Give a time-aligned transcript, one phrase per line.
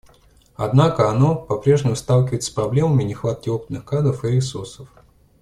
[0.55, 4.89] Однако оно по-прежнему сталкивается с проблемами нехватки опытных кадров и ресурсов.